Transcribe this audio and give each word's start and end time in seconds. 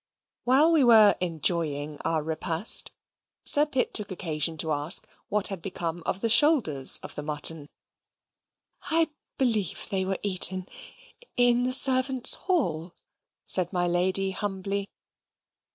While 0.45 0.71
we 0.71 0.83
were 0.83 1.15
enjoying 1.21 1.99
our 2.03 2.23
repast, 2.23 2.91
Sir 3.43 3.67
Pitt 3.67 3.93
took 3.93 4.09
occasion 4.09 4.57
to 4.57 4.71
ask 4.71 5.07
what 5.29 5.49
had 5.49 5.61
become 5.61 6.01
of 6.07 6.21
the 6.21 6.27
shoulders 6.27 6.97
of 7.03 7.13
the 7.13 7.21
mutton. 7.21 7.67
"I 8.89 9.11
believe 9.37 9.89
they 9.91 10.03
were 10.03 10.17
eaten 10.23 10.67
in 11.37 11.61
the 11.65 11.71
servants' 11.71 12.33
hall," 12.33 12.95
said 13.45 13.71
my 13.71 13.85
lady, 13.87 14.31
humbly. 14.31 14.87